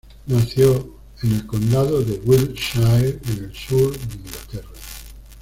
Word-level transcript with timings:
Nació 0.25 0.77
en 0.77 1.01
en 1.21 1.31
el 1.35 1.45
condado 1.45 2.01
del 2.03 2.21
Wiltshire 2.25 3.19
en 3.23 3.43
el 3.43 3.53
sur 3.55 3.95
de 3.95 4.15
Inglaterra. 4.15 4.69